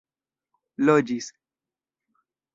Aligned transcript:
loĝis 0.85 1.29